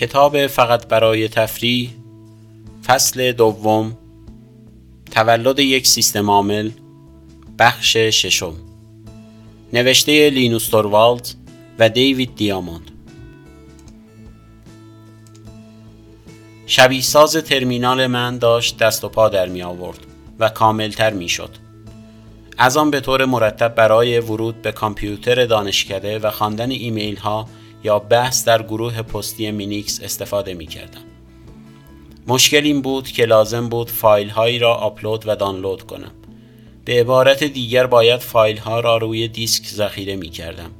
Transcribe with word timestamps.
کتاب 0.00 0.46
فقط 0.46 0.86
برای 0.86 1.28
تفریح. 1.28 1.90
فصل 2.86 3.32
دوم. 3.32 3.96
تولد 5.10 5.58
یک 5.58 5.86
سیستم 5.86 6.30
عامل. 6.30 6.70
بخش 7.58 7.96
ششم. 7.96 8.54
نوشته 9.72 10.30
لینوس 10.30 10.68
توروالد 10.68 11.28
و 11.78 11.88
دیوید 11.88 12.34
دیاموند. 12.34 12.90
شبیه 16.66 17.00
ساز 17.00 17.36
ترمینال 17.36 18.06
من 18.06 18.38
داشت 18.38 18.78
دست 18.78 19.04
و 19.04 19.08
پا 19.08 19.28
در 19.28 19.48
می 19.48 19.62
آورد 19.62 19.98
و 20.38 20.48
کاملتر 20.48 21.12
می 21.12 21.28
شد. 21.28 21.50
از 22.58 22.76
آن 22.76 22.90
به 22.90 23.00
طور 23.00 23.24
مرتب 23.24 23.74
برای 23.74 24.20
ورود 24.20 24.62
به 24.62 24.72
کامپیوتر 24.72 25.46
دانشکده 25.46 26.18
و 26.18 26.30
خواندن 26.30 26.70
ایمیل 26.70 27.16
ها 27.16 27.48
یا 27.84 27.98
بحث 27.98 28.44
در 28.44 28.62
گروه 28.62 29.02
پستی 29.02 29.50
Minix 29.50 30.00
استفاده 30.02 30.54
می 30.54 30.66
کردم. 30.66 31.00
مشکل 32.26 32.64
این 32.64 32.82
بود 32.82 33.08
که 33.08 33.24
لازم 33.24 33.68
بود 33.68 33.90
فایل 33.90 34.28
هایی 34.28 34.58
را 34.58 34.74
آپلود 34.74 35.24
و 35.26 35.36
دانلود 35.36 35.82
کنم. 35.82 36.12
به 36.84 37.00
عبارت 37.00 37.44
دیگر 37.44 37.86
باید 37.86 38.20
فایل 38.20 38.58
ها 38.58 38.80
را 38.80 38.96
روی 38.96 39.28
دیسک 39.28 39.66
ذخیره 39.66 40.16
می 40.16 40.28
کردم. 40.28 40.70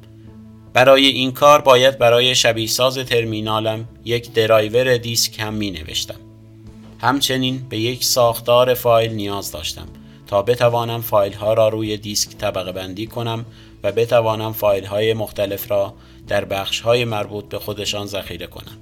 برای 0.72 1.06
این 1.06 1.32
کار 1.32 1.60
باید 1.60 1.98
برای 1.98 2.34
شبیه 2.34 2.66
ساز 2.66 2.98
ترمینالم 2.98 3.88
یک 4.04 4.32
درایور 4.32 4.96
دیسک 4.96 5.40
هم 5.40 5.54
می 5.54 5.70
نوشتم. 5.70 6.20
همچنین 7.00 7.66
به 7.68 7.78
یک 7.78 8.04
ساختار 8.04 8.74
فایل 8.74 9.12
نیاز 9.12 9.52
داشتم 9.52 9.86
تا 10.26 10.42
بتوانم 10.42 11.00
فایل 11.00 11.32
ها 11.32 11.54
را 11.54 11.68
روی 11.68 11.96
دیسک 11.96 12.36
طبقه 12.38 12.72
بندی 12.72 13.06
کنم 13.06 13.44
و 13.82 13.92
بتوانم 13.92 14.52
فایل 14.52 14.84
های 14.84 15.14
مختلف 15.14 15.70
را 15.70 15.94
در 16.28 16.44
بخش 16.44 16.80
های 16.80 17.04
مربوط 17.04 17.44
به 17.44 17.58
خودشان 17.58 18.06
ذخیره 18.06 18.46
کنم. 18.46 18.78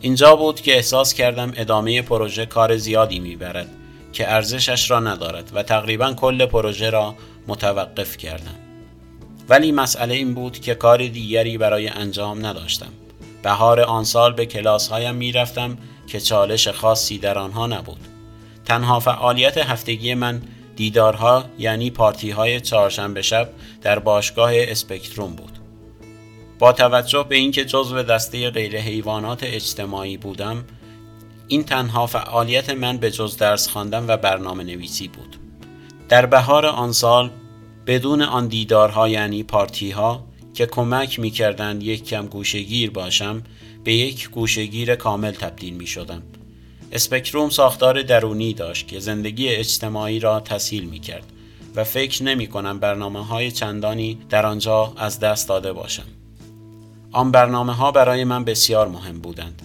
اینجا 0.00 0.36
بود 0.36 0.60
که 0.60 0.74
احساس 0.76 1.14
کردم 1.14 1.52
ادامه 1.56 2.02
پروژه 2.02 2.46
کار 2.46 2.76
زیادی 2.76 3.18
می‌برد 3.20 3.68
که 4.12 4.32
ارزشش 4.32 4.90
را 4.90 5.00
ندارد 5.00 5.50
و 5.54 5.62
تقریبا 5.62 6.12
کل 6.12 6.46
پروژه 6.46 6.90
را 6.90 7.14
متوقف 7.48 8.16
کردم. 8.16 8.54
ولی 9.48 9.72
مسئله 9.72 10.14
این 10.14 10.34
بود 10.34 10.58
که 10.58 10.74
کار 10.74 11.06
دیگری 11.06 11.58
برای 11.58 11.88
انجام 11.88 12.46
نداشتم. 12.46 12.92
بهار 13.42 13.80
آن 13.80 14.04
سال 14.04 14.32
به 14.32 14.46
کلاس 14.46 14.88
هایم 14.88 15.14
می 15.14 15.32
رفتم 15.32 15.78
که 16.06 16.20
چالش 16.20 16.68
خاصی 16.68 17.18
در 17.18 17.38
آنها 17.38 17.66
نبود. 17.66 18.00
تنها 18.64 19.00
فعالیت 19.00 19.58
هفتگی 19.58 20.14
من 20.14 20.42
دیدارها 20.76 21.44
یعنی 21.58 21.90
پارتی 21.90 22.30
های 22.30 22.60
چهارشنبه 22.60 23.22
شب 23.22 23.50
در 23.82 23.98
باشگاه 23.98 24.50
اسپکتروم 24.54 25.32
بود. 25.32 25.58
با 26.58 26.72
توجه 26.72 27.26
به 27.28 27.36
اینکه 27.36 27.64
جزو 27.64 28.02
دسته 28.02 28.50
غیر 28.50 28.80
حیوانات 28.80 29.40
اجتماعی 29.42 30.16
بودم 30.16 30.64
این 31.48 31.64
تنها 31.64 32.06
فعالیت 32.06 32.70
من 32.70 32.96
به 32.96 33.10
جز 33.10 33.36
درس 33.36 33.68
خواندن 33.68 34.04
و 34.08 34.16
برنامه 34.16 34.64
نویسی 34.64 35.08
بود 35.08 35.36
در 36.08 36.26
بهار 36.26 36.66
آن 36.66 36.92
سال 36.92 37.30
بدون 37.86 38.22
آن 38.22 38.48
دیدارها 38.48 39.08
یعنی 39.08 39.42
پارتی 39.42 39.90
ها 39.90 40.24
که 40.54 40.66
کمک 40.66 41.18
می 41.18 41.30
کردند 41.30 41.82
یک 41.82 42.04
کم 42.04 42.26
گوشگیر 42.26 42.90
باشم 42.90 43.42
به 43.84 43.94
یک 43.94 44.30
گوشگیر 44.30 44.94
کامل 44.94 45.30
تبدیل 45.30 45.74
می 45.74 45.86
شدم. 45.86 46.22
اسپکتروم 46.92 47.50
ساختار 47.50 48.02
درونی 48.02 48.54
داشت 48.54 48.88
که 48.88 49.00
زندگی 49.00 49.48
اجتماعی 49.48 50.20
را 50.20 50.40
تسهیل 50.40 50.84
می 50.84 50.98
کرد 50.98 51.24
و 51.76 51.84
فکر 51.84 52.22
نمی 52.22 52.46
کنم 52.46 52.78
برنامه 52.78 53.26
های 53.26 53.50
چندانی 53.50 54.18
در 54.30 54.46
آنجا 54.46 54.92
از 54.96 55.20
دست 55.20 55.48
داده 55.48 55.72
باشم. 55.72 56.06
آن 57.12 57.30
برنامه 57.30 57.72
ها 57.72 57.92
برای 57.92 58.24
من 58.24 58.44
بسیار 58.44 58.88
مهم 58.88 59.20
بودند. 59.20 59.62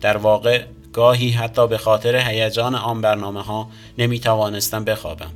در 0.00 0.16
واقع 0.16 0.64
گاهی 0.92 1.30
حتی 1.30 1.66
به 1.66 1.78
خاطر 1.78 2.16
هیجان 2.16 2.74
آن 2.74 3.00
برنامه 3.00 3.42
ها 3.42 3.68
نمی 3.98 4.20
توانستم 4.20 4.84
بخوابم. 4.84 5.30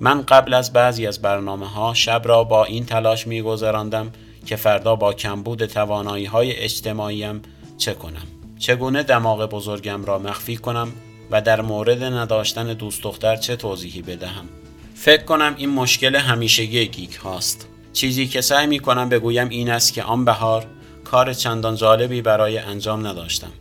من 0.00 0.22
قبل 0.22 0.54
از 0.54 0.72
بعضی 0.72 1.06
از 1.06 1.22
برنامه 1.22 1.66
ها 1.66 1.94
شب 1.94 2.22
را 2.24 2.44
با 2.44 2.64
این 2.64 2.86
تلاش 2.86 3.26
می 3.26 3.42
گذراندم 3.42 4.12
که 4.46 4.56
فردا 4.56 4.96
با 4.96 5.12
کمبود 5.12 5.66
توانایی 5.66 6.24
های 6.24 6.56
اجتماعیم 6.56 7.42
چه 7.78 7.94
کنم. 7.94 8.35
چگونه 8.58 9.02
دماغ 9.02 9.50
بزرگم 9.50 10.04
را 10.04 10.18
مخفی 10.18 10.56
کنم 10.56 10.92
و 11.30 11.42
در 11.42 11.60
مورد 11.60 12.02
نداشتن 12.02 12.72
دوست 12.72 13.02
دختر 13.02 13.36
چه 13.36 13.56
توضیحی 13.56 14.02
بدهم. 14.02 14.48
فکر 14.94 15.22
کنم 15.22 15.54
این 15.56 15.70
مشکل 15.70 16.16
همیشگی 16.16 16.86
geek 16.86 17.14
هاست. 17.14 17.68
چیزی 17.92 18.26
که 18.26 18.40
سعی 18.40 18.66
می 18.66 18.78
کنم 18.78 19.08
بگویم 19.08 19.48
این 19.48 19.70
است 19.70 19.92
که 19.92 20.02
آن 20.02 20.24
بهار 20.24 20.66
کار 21.04 21.32
چندان 21.32 21.76
جالبی 21.76 22.22
برای 22.22 22.58
انجام 22.58 23.06
نداشتم. 23.06 23.52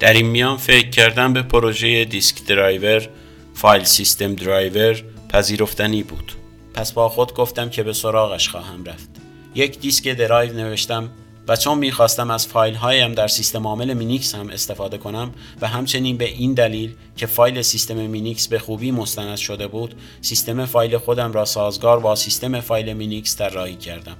در 0.00 0.12
این 0.12 0.26
میان 0.26 0.56
فکر 0.56 0.90
کردم 0.90 1.32
به 1.32 1.42
پروژه 1.42 2.04
دیسک 2.04 2.46
درایور، 2.46 3.08
فایل 3.54 3.84
سیستم 3.84 4.34
درایور 4.34 5.02
پذیرفتنی 5.28 6.02
بود. 6.02 6.32
پس 6.74 6.92
با 6.92 7.08
خود 7.08 7.34
گفتم 7.34 7.70
که 7.70 7.82
به 7.82 7.92
سراغش 7.92 8.48
خواهم 8.48 8.84
رفت. 8.84 9.08
یک 9.54 9.78
disk 9.80 10.08
driver 10.08 10.52
نوشتم 10.52 11.10
و 11.50 11.56
چون 11.56 11.78
می‌خواستم 11.78 12.30
از 12.30 12.46
فایل 12.46 12.74
هایم 12.74 13.12
در 13.12 13.28
سیستم 13.28 13.66
عامل 13.66 13.94
مینیکس 13.94 14.34
هم 14.34 14.50
استفاده 14.50 14.98
کنم 14.98 15.32
و 15.60 15.68
همچنین 15.68 16.16
به 16.16 16.24
این 16.24 16.54
دلیل 16.54 16.94
که 17.16 17.26
فایل 17.26 17.62
سیستم 17.62 17.94
مینیکس 17.94 18.48
به 18.48 18.58
خوبی 18.58 18.90
مستند 18.90 19.36
شده 19.36 19.66
بود 19.66 19.94
سیستم 20.20 20.64
فایل 20.64 20.98
خودم 20.98 21.32
را 21.32 21.44
سازگار 21.44 22.00
با 22.00 22.14
سیستم 22.14 22.60
فایل 22.60 22.92
مینیکس 22.92 23.36
طراحی 23.36 23.76
کردم. 23.76 24.16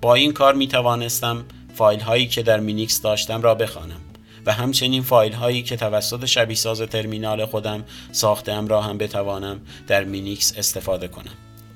با 0.00 0.14
این 0.14 0.32
کار 0.32 0.54
می 0.54 0.68
توانستم 0.68 1.44
فایل 1.74 2.00
هایی 2.00 2.26
که 2.26 2.42
در 2.42 2.60
مینیکس 2.60 3.02
داشتم 3.02 3.42
را 3.42 3.54
بخوانم 3.54 4.00
و 4.46 4.52
همچنین 4.52 5.02
فایل 5.02 5.32
هایی 5.32 5.62
که 5.62 5.76
توسط 5.76 6.24
شبیه 6.24 6.56
ساز 6.56 6.80
ترمینال 6.80 7.46
خودم 7.46 7.84
ساختم 8.12 8.66
را 8.66 8.82
هم 8.82 8.98
بتوانم 8.98 9.60
در 9.86 10.04
مینیکس 10.04 10.54
استفاده 10.56 11.08
کنم. 11.08 11.34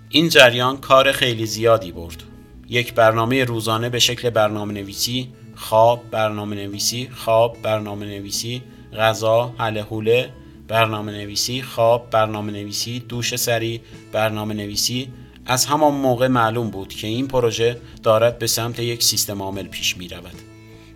این 0.09 0.29
جریان 0.29 0.77
کار 0.77 1.13
خیلی 1.13 1.47
زیادی 1.47 1.93
برد. 1.93 2.36
یک 2.69 2.95
برنامه 2.95 3.45
روزانه 3.45 3.89
به 3.89 3.99
شکل 3.99 4.31
برنامه 4.31 4.75
نویسی 4.75 5.29
خواب 5.55 6.11
برنامه 6.11 6.57
نویسی 6.57 7.09
خواب 7.17 7.57
برنامه 7.63 8.07
نویسی 8.07 8.63
غذا 8.97 9.55
هله 9.59 9.79
هوله 9.79 10.31
برنامه 10.69 11.13
نویسی 11.13 11.63
خواب 11.63 12.11
برنامه 12.11 12.53
نویسی 12.53 13.01
دوش 13.01 13.37
سریع 13.37 13.81
برنامه 14.13 14.55
نویسی 14.55 15.09
از 15.47 15.67
همان 15.67 15.95
موقع 15.95 16.29
معلوم 16.29 16.71
بود 16.71 16.89
که 16.89 17.07
این 17.07 17.29
پروژه 17.29 17.81
دارد 18.03 18.39
به 18.39 18.47
سمت 18.47 18.79
یک 18.79 19.03
سیستم 19.03 19.43
عامل 19.43 19.67
پیش 19.67 19.97
می 19.97 20.09
رود. 20.09 20.35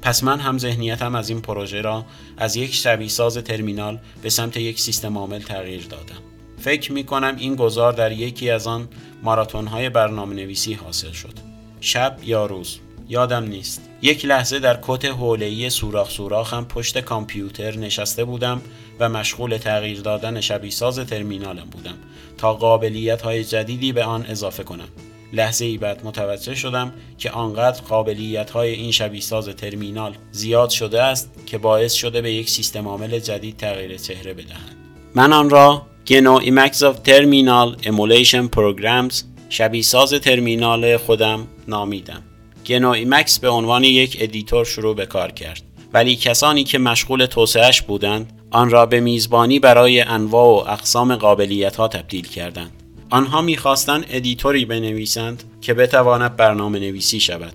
پس 0.02 0.24
من 0.24 0.40
هم 0.40 0.58
ذهنیتم 0.58 1.14
از 1.14 1.28
این 1.28 1.40
پروژه 1.40 1.80
را 1.80 2.04
از 2.36 2.56
یک 2.56 2.74
شبیه 2.74 3.08
ساز 3.08 3.38
ترمینال 3.38 3.98
به 4.22 4.30
سمت 4.30 4.56
یک 4.56 4.80
سیستم 4.80 5.18
عامل 5.18 5.38
تغییر 5.38 5.86
دادم. 5.86 6.22
فکر 6.58 6.92
می 6.92 7.04
کنم 7.04 7.36
این 7.38 7.54
گذار 7.54 7.92
در 7.92 8.12
یکی 8.12 8.50
از 8.50 8.66
آن 8.66 8.88
ماراتون 9.22 9.66
های 9.66 9.88
برنامه 9.88 10.34
نویسی 10.34 10.74
حاصل 10.74 11.12
شد. 11.12 11.49
شب 11.80 12.16
یا 12.24 12.46
روز. 12.46 12.78
یادم 13.08 13.44
نیست. 13.44 13.90
یک 14.02 14.24
لحظه 14.24 14.58
در 14.58 14.78
کت 14.82 15.04
حوله‌ای 15.04 15.70
سوراخ 15.70 16.10
سوراخم 16.10 16.64
پشت 16.64 16.98
کامپیوتر 16.98 17.76
نشسته 17.76 18.24
بودم 18.24 18.62
و 19.00 19.08
مشغول 19.08 19.56
تغییر 19.56 20.00
دادن 20.00 20.40
شبیه 20.40 20.70
ساز 20.70 20.98
ترمینالم 20.98 21.68
بودم 21.70 21.94
تا 22.38 22.54
قابلیت 22.54 23.22
های 23.22 23.44
جدیدی 23.44 23.92
به 23.92 24.04
آن 24.04 24.26
اضافه 24.28 24.62
کنم. 24.62 24.88
لحظه 25.32 25.64
ای 25.64 25.78
بعد 25.78 26.04
متوجه 26.04 26.54
شدم 26.54 26.92
که 27.18 27.30
آنقدر 27.30 27.80
قابلیت 27.80 28.50
های 28.50 28.70
این 28.70 28.90
شبیه 28.90 29.20
ساز 29.20 29.48
ترمینال 29.48 30.16
زیاد 30.32 30.70
شده 30.70 31.02
است 31.02 31.30
که 31.46 31.58
باعث 31.58 31.92
شده 31.92 32.20
به 32.20 32.32
یک 32.32 32.50
سیستم 32.50 32.88
عامل 32.88 33.18
جدید 33.18 33.56
تغییر 33.56 33.96
چهره 33.96 34.34
بدهند. 34.34 34.76
من 35.14 35.32
آن 35.32 35.50
را 35.50 35.86
GNU 36.06 36.32
Emacs 36.32 36.84
of 36.84 36.94
Terminal 37.06 37.86
Emulation 37.86 38.48
Programs 38.56 39.14
شبیه 39.50 39.82
ساز 39.82 40.14
ترمینال 40.14 40.96
خودم 40.96 41.46
نامیدم. 41.68 42.22
GNU 42.66 43.04
Emacs 43.04 43.38
به 43.38 43.48
عنوان 43.48 43.84
یک 43.84 44.16
ادیتور 44.20 44.64
شروع 44.64 44.96
به 44.96 45.06
کار 45.06 45.32
کرد. 45.32 45.62
ولی 45.92 46.16
کسانی 46.16 46.64
که 46.64 46.78
مشغول 46.78 47.26
توسعهش 47.26 47.82
بودند 47.82 48.32
آن 48.50 48.70
را 48.70 48.86
به 48.86 49.00
میزبانی 49.00 49.58
برای 49.58 50.00
انواع 50.00 50.46
و 50.46 50.70
اقسام 50.70 51.16
قابلیت 51.16 51.76
ها 51.76 51.88
تبدیل 51.88 52.26
کردند. 52.26 52.70
آنها 53.10 53.42
می‌خواستند 53.42 54.06
ادیتوری 54.10 54.64
بنویسند 54.64 55.44
که 55.60 55.74
بتواند 55.74 56.36
برنامه 56.36 56.78
نویسی 56.78 57.20
شود. 57.20 57.54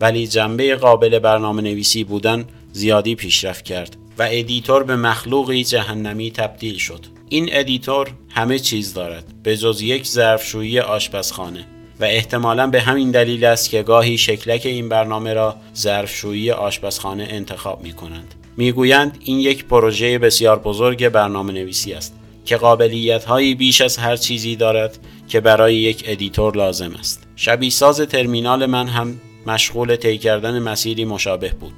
ولی 0.00 0.26
جنبه 0.26 0.76
قابل 0.76 1.18
برنامه 1.18 1.62
نویسی 1.62 2.04
بودن 2.04 2.44
زیادی 2.72 3.14
پیشرفت 3.14 3.64
کرد 3.64 3.96
و 4.18 4.28
ادیتور 4.30 4.82
به 4.82 4.96
مخلوقی 4.96 5.64
جهنمی 5.64 6.30
تبدیل 6.30 6.76
شد. 6.76 7.19
این 7.32 7.48
ادیتور 7.52 8.08
همه 8.28 8.58
چیز 8.58 8.94
دارد 8.94 9.24
به 9.42 9.56
جز 9.56 9.82
یک 9.82 10.06
ظرفشویی 10.06 10.80
آشپزخانه 10.80 11.64
و 12.00 12.04
احتمالا 12.04 12.66
به 12.66 12.80
همین 12.80 13.10
دلیل 13.10 13.44
است 13.44 13.70
که 13.70 13.82
گاهی 13.82 14.18
شکلک 14.18 14.66
این 14.66 14.88
برنامه 14.88 15.34
را 15.34 15.56
ظرفشویی 15.76 16.50
آشپزخانه 16.50 17.26
انتخاب 17.30 17.82
می 17.82 17.92
کنند. 17.92 18.34
می‌گویند 18.56 19.18
این 19.24 19.38
یک 19.38 19.64
پروژه 19.64 20.18
بسیار 20.18 20.58
بزرگ 20.58 21.08
برنامه 21.08 21.52
نویسی 21.52 21.92
است 21.92 22.14
که 22.44 22.56
قابلیت 22.56 23.24
هایی 23.24 23.54
بیش 23.54 23.80
از 23.80 23.96
هر 23.96 24.16
چیزی 24.16 24.56
دارد 24.56 24.98
که 25.28 25.40
برای 25.40 25.76
یک 25.76 26.04
ادیتور 26.06 26.56
لازم 26.56 26.94
است. 26.98 27.26
شبیه 27.36 27.70
ساز 27.70 28.00
ترمینال 28.00 28.66
من 28.66 28.86
هم 28.86 29.20
مشغول 29.46 29.96
طی 29.96 30.18
کردن 30.18 30.58
مسیری 30.58 31.04
مشابه 31.04 31.52
بود. 31.60 31.72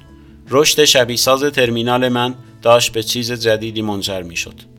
رشد 0.49 0.83
شبیه‌ساز 0.85 1.43
ترمینال 1.43 2.09
من 2.09 2.35
داشت 2.61 2.91
به 2.91 3.03
چیز 3.03 3.31
جدیدی 3.31 3.81
منجر 3.81 4.21
می 4.21 4.35
شد. 4.35 4.72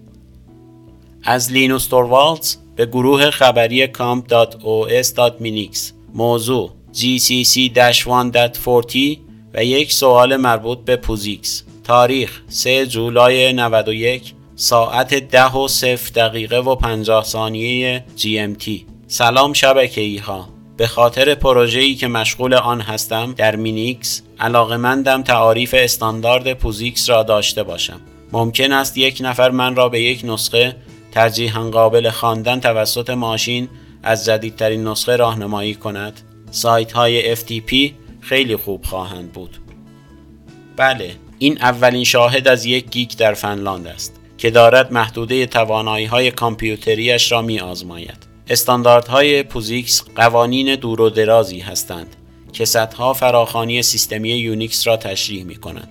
از 1.25 1.53
لینوس 1.53 1.87
توروالدز 1.87 2.57
به 2.77 2.87
گروه 2.87 3.31
خبری 3.31 3.87
comp.os.minix 3.87 5.79
موضوع 6.15 6.71
GCC-1.40 6.95 9.19
و 9.55 9.65
یک 9.65 9.93
سوال 9.93 10.37
مربوط 10.37 10.79
به 10.79 10.97
پوزیکس. 10.97 11.63
تاریخ 11.85 12.41
3 12.49 12.87
جولای 12.87 13.53
91 13.53 14.35
ساعت 14.57 15.15
10 15.15 15.53
و 15.53 15.69
0 15.69 15.99
دقیقه 16.15 16.59
و 16.59 16.75
50 16.75 17.25
ثانیه 17.25 18.05
GMT 18.19 18.71
سلام 19.07 19.53
شبکه 19.53 20.01
ای 20.01 20.17
ها 20.17 20.49
به 20.77 20.87
خاطر 20.87 21.35
پروژه‌ای 21.35 21.95
که 21.95 22.09
مشغول 22.09 22.55
آن 22.55 22.81
هستم 22.81 23.35
در 23.37 23.57
مینیکس 23.57 24.23
علاقمندم 24.41 25.23
تعاریف 25.23 25.75
استاندارد 25.79 26.53
پوزیکس 26.53 27.11
را 27.11 27.23
داشته 27.23 27.63
باشم. 27.63 28.01
ممکن 28.33 28.73
است 28.73 28.99
یک 28.99 29.19
نفر 29.21 29.51
من 29.51 29.77
را 29.77 29.89
به 29.89 30.03
یک 30.03 30.21
نسخه 30.25 30.77
ترجیحاً 31.15 31.71
قابل 31.71 32.11
خواندن 32.11 32.61
توسط 32.61 33.11
ماشین 33.11 33.69
از 34.03 34.25
جدیدترین 34.25 34.89
نسخه 34.89 35.17
راهنمایی 35.17 35.75
کند 35.75 36.21
سایت 36.51 36.93
های 36.93 37.37
FTP 37.37 37.93
خیلی 38.21 38.57
خوب 38.57 38.85
خواهند 38.85 39.33
بود 39.33 39.57
بله 40.77 41.11
این 41.39 41.59
اولین 41.63 42.05
شاهد 42.05 42.49
از 42.49 42.67
یک 42.67 42.91
geek 42.91 43.17
در 43.17 43.35
فنلاند 43.35 43.87
است 43.87 44.21
که 44.39 44.51
دارد 44.51 44.93
محدوده 44.93 45.47
توانایی 45.47 46.07
های 46.07 46.31
کامپیوتریش 46.31 47.33
را 47.33 47.43
می 47.43 47.61
آزماید. 47.61 48.27
استانداردهای 48.49 49.43
پوزیکس 49.43 50.03
قوانین 50.17 50.75
دور 50.75 51.01
و 51.01 51.11
درازی 51.11 51.59
هستند 51.59 52.17
که 52.53 52.65
صدها 52.65 53.13
فراخوانی 53.13 53.83
سیستمی 53.83 54.31
یونیکس 54.31 54.87
را 54.87 54.97
تشریح 54.97 55.45
می 55.45 55.57
کنند. 55.57 55.89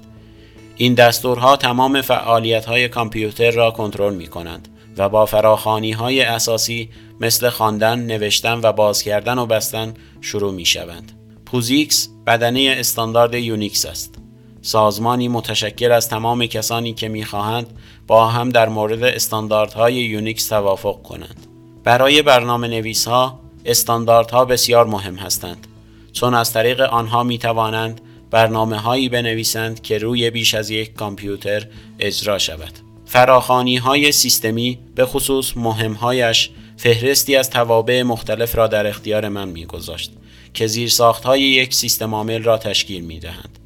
این 0.76 0.94
دستورها 0.94 1.56
تمام 1.58 2.02
فعالیت 2.02 2.66
های 2.66 2.90
کامپیوتر 2.90 3.52
را 3.52 3.72
کنترل 3.72 4.14
می 4.14 4.28
کنند 4.28 4.68
و 4.98 5.10
با 5.10 5.26
فراخوانی 5.26 5.92
های 5.92 6.22
اساسی 6.22 6.90
مثل 7.20 7.50
خواندن، 7.50 8.00
نوشتن 8.00 8.60
و 8.64 8.72
باز 8.72 9.04
کردن 9.04 9.38
و 9.38 9.46
بستن 9.46 9.94
شروع 10.22 10.54
می 10.54 10.66
شوند. 10.66 11.12
پوزیکس 11.46 12.10
بدنه 12.28 12.76
استاندارد 12.78 13.34
یونیکس 13.34 13.86
است. 13.86 14.16
سازمانی 14.62 15.28
متشکل 15.28 15.92
از 15.92 16.10
تمام 16.10 16.46
کسانی 16.46 16.94
که 16.94 17.08
می‌خواهند 17.08 17.68
با 18.08 18.28
هم 18.28 18.50
در 18.50 18.70
مورد 18.70 19.04
استانداردهای 19.04 19.94
یونیکس 19.94 20.48
توافق 20.48 21.02
کنند. 21.02 21.48
برای 21.84 22.22
برنامه 22.22 22.68
نویس 22.68 23.08
ها 23.08 23.40
استانداردها 23.66 24.46
بسیار 24.46 24.86
مهم 24.86 25.16
هستند 25.16 25.68
چون 26.14 26.34
از 26.34 26.54
طریق 26.54 26.82
آنها 26.82 27.24
می 27.24 27.38
توانند 27.38 28.02
برنامه 28.32 28.78
هایی 28.78 29.10
بنویسند 29.10 29.82
که 29.82 29.98
روی 29.98 30.30
بیش 30.30 30.54
از 30.54 30.70
یک 30.70 30.94
کامپیوتر 30.94 31.68
اجرا 32.00 32.38
شود. 32.38 32.83
فراخانی 33.14 33.78
های 33.78 34.12
سیستمی 34.12 34.80
به 34.96 35.06
خصوص 35.06 35.58
مهمهایش 35.58 36.50
فهرستی 36.78 37.36
از 37.36 37.50
توابع 37.50 38.04
مختلف 38.04 38.56
را 38.56 38.68
در 38.68 38.88
اختیار 38.88 39.30
من 39.30 39.50
میگذاشت 39.50 40.12
که 40.54 40.68
زیرساخت 40.68 41.24
های 41.24 41.42
یک 41.42 41.74
سیستم 41.74 42.16
عامل 42.16 42.44
را 42.44 42.58
تشکیل 42.58 43.04
می 43.04 43.20
دهند. 43.20 43.60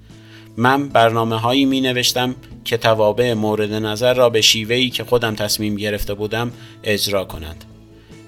من 0.58 0.90
برنامه 0.90 1.36
هایی 1.36 1.66
می 1.66 1.82
نوشتم 1.82 2.36
که 2.66 2.78
توابع 2.78 3.34
مورد 3.34 3.74
نظر 3.74 4.14
را 4.14 4.30
به 4.30 4.42
شیوهی 4.42 4.90
که 4.90 5.04
خودم 5.04 5.36
تصمیم 5.36 5.76
گرفته 5.76 6.14
بودم 6.14 6.52
اجرا 6.84 7.26
کنند. 7.26 7.66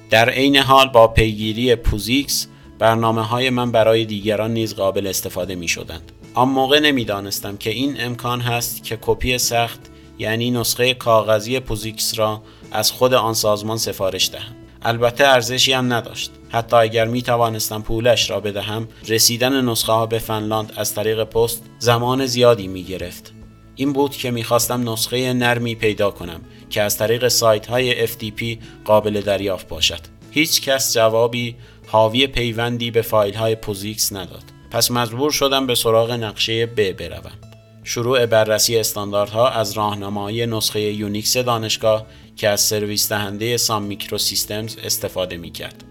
در 0.10 0.30
عین 0.30 0.58
حال 0.58 0.88
با 0.88 1.08
پیگیری 1.08 1.76
پوزیکس 1.76 2.48
برنامه 2.80 3.22
های 3.22 3.50
من 3.50 3.72
برای 3.72 4.06
دیگران 4.06 4.54
نیز 4.54 4.76
قابل 4.76 5.08
استفاده 5.08 5.56
می 5.56 5.68
شدند. 5.68 6.12
آن 6.34 6.50
موقع 6.50 6.80
نمی 6.80 7.06
دانستم 7.06 7.58
که 7.58 7.70
این 7.70 7.96
امکان 8.00 8.42
هست 8.42 8.84
که 8.84 8.98
کپی 9.02 9.38
سخت 9.38 9.90
یعنی 10.20 10.52
نسخه 10.52 10.94
کاغذی 10.94 11.60
پوزیکس 11.60 12.20
را 12.20 12.42
از 12.72 12.92
خود 12.92 13.14
آن 13.14 13.34
سازمان 13.34 13.78
سفارش 13.78 14.30
دهم. 14.32 14.56
البته 14.82 15.28
ارزشی 15.28 15.74
هم 15.74 15.94
نداشت. 15.94 16.32
حتی 16.50 16.76
اگر 16.76 17.06
می 17.06 17.22
توانستم 17.22 17.82
پولش 17.82 18.30
را 18.30 18.40
بدهم 18.40 18.88
رسیدن 19.08 19.66
نسخه 19.66 19.92
ها 19.92 20.06
به 20.06 20.20
فنلاند 20.20 20.74
از 20.76 20.96
طریق 20.96 21.24
پست 21.24 21.64
زمان 21.80 22.26
زیادی 22.26 22.68
می 22.68 22.84
گرفت. 22.84 23.34
این 23.76 23.94
بود 23.94 24.12
که 24.12 24.32
می‌خواستم 24.32 24.90
نسخه 24.90 25.34
نرمی 25.34 25.76
پیدا 25.76 26.12
کنم 26.12 26.42
که 26.70 26.82
از 26.82 26.98
طریق 26.98 27.28
سایت 27.28 27.68
های 27.68 28.08
FTP 28.08 28.58
قابل 28.86 29.22
دریافت 29.22 29.68
باشد. 29.68 30.00
هیچ 30.32 30.62
کس 30.62 30.94
جوابی 30.94 31.56
حاوی 31.88 32.28
پیوندی 32.28 32.92
به 32.92 33.02
فایل 33.02 33.34
های 33.34 33.56
پوزیکس 33.56 34.14
نداد. 34.14 34.44
پس 34.72 34.92
مجبور 34.92 35.32
شدم 35.32 35.68
به 35.68 35.76
سراغ 35.76 36.12
نقشه 36.12 36.66
ب 36.66 36.92
بروم. 36.92 37.49
شروع 37.90 38.26
بررسی 38.26 38.78
استانداردها 38.78 39.50
از 39.50 39.72
راهنمای 39.72 40.46
نسخه 40.46 40.82
یونیکس 40.82 41.38
دانشگاه 41.38 42.06
که 42.36 42.50
از 42.50 42.62
سرویس 42.62 43.10
دهنده 43.10 43.58
Sun 43.58 43.84
Microsystems 43.84 44.78
استفاده 44.84 45.38
می 45.38 45.52
کرد. 45.52 45.84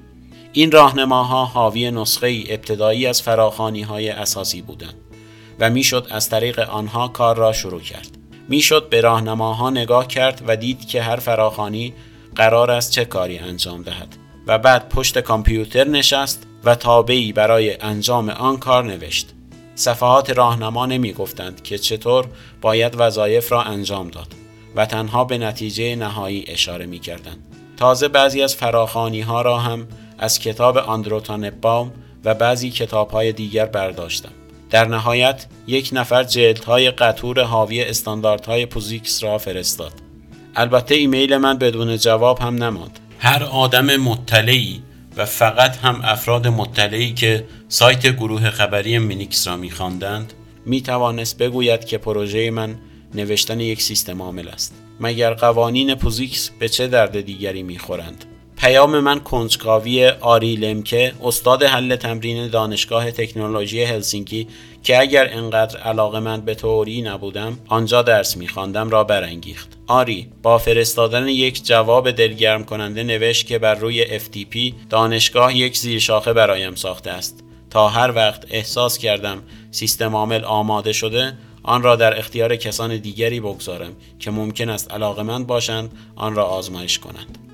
این 0.53 0.71
راهنماها 0.71 1.45
حاوی 1.45 1.91
نسخه 1.91 2.45
ابتدایی 2.49 3.07
از 3.07 3.23
فراخوانی 3.23 3.83
های 3.83 4.11
اساسی 4.11 4.63
بودند 4.63 4.95
و 5.61 5.71
می‌شد 5.71 6.07
از 6.11 6.29
طریق 6.29 6.59
آنها 6.59 7.09
کار 7.09 7.37
را 7.37 7.53
شروع 7.53 7.81
کرد. 7.81 8.09
می‌شد 8.49 8.89
به 8.89 9.01
راهنماها 9.01 9.71
نگاه 9.71 10.07
کرد 10.09 10.43
و 10.47 10.57
دید 10.57 10.89
که 10.89 11.03
هر 11.03 11.17
فراخانی 11.17 11.95
قرار 12.37 12.71
است 12.71 12.93
چه 12.93 13.05
کاری 13.05 13.39
انجام 13.39 13.83
دهد 13.83 14.17
و 14.47 14.59
بعد 14.59 14.89
پشت 14.89 15.19
کامپیوتر 15.19 15.89
نشست 15.89 16.47
و 16.65 16.75
تابعی 16.75 17.33
برای 17.33 17.81
انجام 17.81 18.29
آن 18.29 18.57
کار 18.57 18.85
نوشت. 18.85 19.35
صفحات 19.79 20.31
راهنما 20.31 20.87
نمی 20.87 21.13
گفتند 21.13 21.63
که 21.63 21.79
چطور 21.79 22.27
باید 22.61 22.95
وظایف 22.97 23.53
را 23.53 23.63
انجام 23.63 24.09
داد 24.09 24.27
و 24.77 24.87
تنها 24.87 25.25
به 25.25 25.39
نتیجه 25.39 25.97
نهایی 25.97 26.45
اشاره 26.49 26.87
می 26.87 26.99
کردند. 26.99 27.39
تازه 27.77 28.09
بعضی 28.09 28.43
از 28.43 28.55
فراخانی 28.57 29.21
ها 29.21 29.43
را 29.43 29.59
هم 29.59 29.87
از 30.19 30.39
کتاب 30.39 30.77
آندروتان 30.79 31.51
باوم 31.51 31.93
و 32.25 32.35
بعضی 32.35 32.71
کتاب 32.71 33.11
های 33.11 33.33
دیگر 33.33 33.67
برداشتم. 33.67 34.33
در 34.71 34.89
نهایت 34.89 35.47
یک 35.67 35.91
نفر 35.93 36.25
جلدهای 36.25 36.91
قطور 36.91 37.43
حاوی 37.43 37.83
استانداردهای 37.83 38.67
پوزیکس 38.67 39.25
را 39.25 39.39
فرستاد. 39.39 39.93
البته 40.57 40.95
ایمیل 40.95 41.37
من 41.37 41.59
بدون 41.59 41.97
جواب 41.97 42.39
هم 42.39 42.65
نماند. 42.65 42.99
هر 43.19 43.45
آدم 43.45 43.97
مطلعی 43.97 44.83
و 45.19 45.25
فقط 45.25 45.77
هم 45.77 46.01
افراد 46.05 46.47
مطلعی 46.47 47.13
که 47.13 47.45
سایت 47.69 48.07
گروه 48.07 48.51
خبری 48.51 48.99
مینیکس 48.99 49.49
را 49.49 49.57
میخواندند 49.57 50.33
می 50.67 50.81
توانست 50.81 51.39
بگوید 51.39 51.85
که 51.85 51.99
پروژه 51.99 52.51
من 52.51 52.79
نوشتن 53.15 53.61
یک 53.61 53.83
سیستم 53.83 54.23
عامل 54.23 54.49
است. 54.49 54.75
مگر 55.01 55.35
قوانین 55.35 55.95
پوزیکس 55.95 56.51
به 56.59 56.69
چه 56.69 56.87
درد 56.87 57.21
دیگری 57.21 57.63
می‌خورند؟ 57.63 58.25
پیام 58.59 59.01
من 59.01 59.21
کنجکاوی 59.21 60.07
آری 60.09 60.57
لمکه 60.57 61.13
استاد 61.23 61.63
حل 61.63 61.97
تمرین 61.97 62.49
دانشگاه 62.49 63.11
تکنولوژی 63.11 63.83
هلسینکی 63.83 64.49
که 64.83 65.01
اگر 65.01 65.29
انقدر 65.33 65.79
علاقه 65.79 66.21
من 66.21 66.41
به 66.41 66.55
توری 66.55 67.03
نبودم 67.03 67.59
آنجا 67.69 68.03
درس 68.03 68.37
میخواندم 68.37 68.91
را 68.91 69.05
برانگیخت. 69.05 69.69
آری 69.87 70.29
با 70.43 70.59
فرستادن 70.59 71.29
یک 71.29 71.65
جواب 71.65 72.11
دلگرم 72.11 72.65
کننده 72.65 73.03
نوشت 73.03 73.47
که 73.47 73.59
بر 73.59 73.75
روی 73.75 74.19
FTP 74.19 74.75
دانشگاه 74.91 75.57
یک 75.57 75.79
زیرشاخه 75.79 76.33
برایم 76.33 76.75
ساخته 76.75 77.11
است. 77.11 77.45
تا 77.71 77.89
هر 77.89 78.13
وقت 78.15 78.45
احساس 78.51 78.99
کردم 78.99 79.43
سیستم 79.71 80.17
عامل 80.17 80.45
آماده 80.45 80.93
شده 80.93 81.33
آن 81.63 81.83
را 81.83 81.97
در 81.97 82.19
اختیار 82.19 82.57
کسان 82.57 82.97
دیگری 82.97 83.41
بگذارم 83.41 83.93
که 84.19 84.31
ممکن 84.31 84.69
است 84.69 84.93
علاقمند 84.93 85.47
باشند 85.47 85.91
آن 86.17 86.35
را 86.35 86.45
آزمایش 86.45 86.99
کنند. 86.99 87.48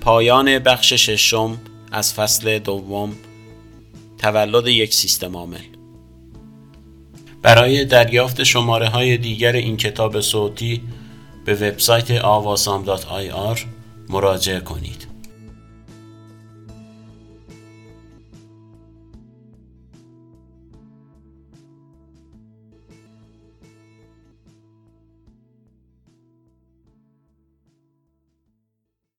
پایان 0.00 0.58
بخش 0.58 0.92
ششم 0.92 1.58
از 1.92 2.14
فصل 2.14 2.58
دوم 2.58 3.12
تولد 4.18 4.66
یک 4.66 4.94
سیستم 4.94 5.36
عامل. 5.36 5.58
برای 7.42 7.84
دریافت 7.84 8.42
شماره 8.42 8.88
های 8.88 9.16
دیگر 9.16 9.52
این 9.52 9.76
کتاب 9.76 10.20
صوتی 10.20 10.82
به 11.44 11.54
وبسایت 11.54 12.10
آواسام 12.10 12.84
مراجعه 14.08 14.60
کنید. 14.60 15.09